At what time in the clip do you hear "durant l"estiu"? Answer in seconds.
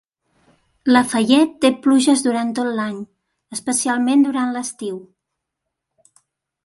4.29-4.97